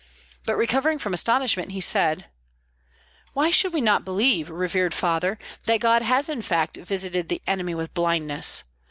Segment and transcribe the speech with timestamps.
[0.45, 2.25] But recovering from astonishment, he said,
[3.33, 7.75] "Why should we not believe, revered father, that God has in fact visited the enemy
[7.75, 8.63] with blindness?